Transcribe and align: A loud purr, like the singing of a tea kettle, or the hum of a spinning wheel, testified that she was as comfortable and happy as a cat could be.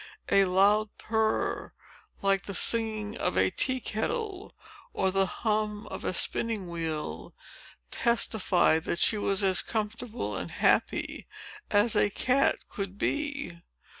A 0.29 0.45
loud 0.45 0.89
purr, 0.97 1.73
like 2.23 2.45
the 2.47 2.55
singing 2.55 3.15
of 3.19 3.37
a 3.37 3.51
tea 3.51 3.79
kettle, 3.79 4.55
or 4.93 5.11
the 5.11 5.27
hum 5.27 5.85
of 5.91 6.03
a 6.03 6.11
spinning 6.11 6.67
wheel, 6.69 7.35
testified 7.91 8.85
that 8.85 8.97
she 8.97 9.19
was 9.19 9.43
as 9.43 9.61
comfortable 9.61 10.35
and 10.35 10.49
happy 10.49 11.27
as 11.69 11.95
a 11.95 12.09
cat 12.09 12.67
could 12.67 12.97
be. 12.97 13.61